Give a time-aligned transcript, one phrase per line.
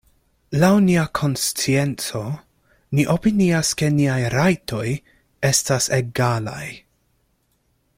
[0.61, 2.21] Laŭ nia konscienco,
[2.99, 4.87] ni opinias, ke niaj rajtoj
[5.53, 6.67] estas egalaj.